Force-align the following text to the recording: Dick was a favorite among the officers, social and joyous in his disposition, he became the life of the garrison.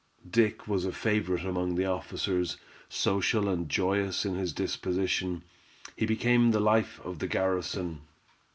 Dick 0.27 0.67
was 0.67 0.83
a 0.85 0.91
favorite 0.91 1.43
among 1.45 1.75
the 1.75 1.85
officers, 1.85 2.57
social 2.89 3.47
and 3.47 3.69
joyous 3.69 4.25
in 4.25 4.33
his 4.33 4.51
disposition, 4.51 5.43
he 5.95 6.07
became 6.07 6.49
the 6.49 6.59
life 6.59 6.99
of 7.05 7.19
the 7.19 7.27
garrison. 7.27 8.01